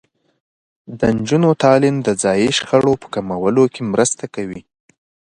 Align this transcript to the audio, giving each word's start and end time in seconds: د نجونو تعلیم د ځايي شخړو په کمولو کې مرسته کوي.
د 0.99 1.01
نجونو 1.17 1.49
تعلیم 1.63 1.95
د 2.01 2.09
ځايي 2.21 2.49
شخړو 2.57 2.93
په 3.01 3.07
کمولو 3.13 3.63
کې 3.73 3.81
مرسته 3.93 4.23
کوي. 4.35 4.61